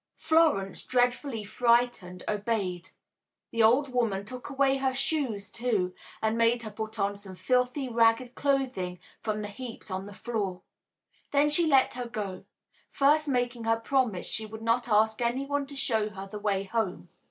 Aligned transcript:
Florence, 0.17 0.81
dreadfully 0.83 1.43
frightened, 1.43 2.23
obeyed. 2.27 2.89
The 3.51 3.61
old 3.61 3.93
woman 3.93 4.25
took 4.25 4.49
away 4.49 4.77
her 4.77 4.95
shoes, 4.95 5.51
too, 5.51 5.93
and 6.23 6.35
made 6.39 6.63
her 6.63 6.71
put 6.71 6.97
on 6.97 7.15
some 7.15 7.35
filthy 7.35 7.87
ragged 7.87 8.33
clothing 8.33 8.97
from 9.21 9.43
the 9.43 9.47
heaps 9.47 9.91
on 9.91 10.07
the 10.07 10.13
floor. 10.15 10.63
Then 11.29 11.49
she 11.49 11.67
let 11.67 11.93
her 11.93 12.07
go, 12.07 12.45
first 12.89 13.27
making 13.27 13.65
her 13.65 13.79
promise 13.79 14.25
she 14.25 14.47
would 14.47 14.63
not 14.63 14.89
ask 14.89 15.21
any 15.21 15.45
one 15.45 15.67
to 15.67 15.75
show 15.75 16.09
her 16.09 16.27
the 16.27 16.39
way 16.39 16.63
home. 16.63 17.09